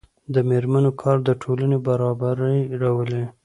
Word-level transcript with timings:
د 0.33 0.35
میرمنو 0.49 0.91
کار 1.01 1.17
د 1.27 1.29
ټولنې 1.41 1.77
برابري 1.87 2.59
راولي. 2.81 3.23